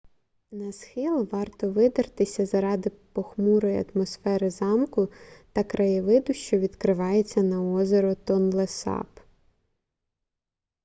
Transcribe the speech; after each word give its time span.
на 0.51 0.71
схил 0.71 1.27
варто 1.31 1.69
видертися 1.71 2.45
заради 2.45 2.89
похмурої 2.89 3.85
атмосфери 3.95 4.49
замку 4.49 5.09
та 5.53 5.63
краєвиду 5.63 6.33
що 6.33 6.57
відкривається 6.59 7.41
на 7.43 7.63
озеро 7.73 8.15
тонлесап 8.15 9.19